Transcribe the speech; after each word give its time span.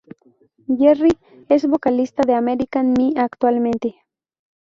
Jerry 0.67 1.11
es 1.47 1.67
vocalista 1.67 2.23
de 2.25 2.33
American 2.33 2.91
Me 2.93 3.13
actualmente. 3.17 3.97